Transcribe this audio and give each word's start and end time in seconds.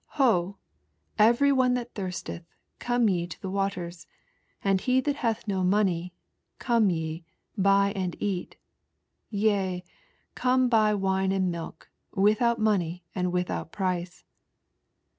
"Ho, 0.17 0.57
every 1.19 1.51
one 1.51 1.75
that 1.75 1.93
thirsteth 1.93 2.43
come 2.79 3.05
yc 3.05 3.29
to 3.39 3.47
ihe 3.47 3.53
waters, 3.53 4.07
and 4.63 4.81
he 4.81 4.99
that 4.99 5.17
hath 5.17 5.47
no 5.47 5.63
money, 5.63 6.11
come 6.57 6.89
ye, 6.89 7.23
bay 7.55 7.93
and 7.95 8.15
eat; 8.19 8.57
yea, 9.29 9.83
come 10.33 10.69
buy 10.69 10.95
nine 10.95 11.31
and 11.31 11.51
milk, 11.51 11.91
without 12.15 12.57
money 12.57 13.05
and 13.13 13.31
without 13.31 13.71
price." 13.71 14.23